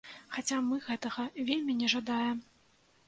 Хаця 0.35 0.57
мы 0.69 0.79
гэтага 0.87 1.27
вельмі 1.51 1.77
не 1.83 1.91
жадаем. 1.97 2.37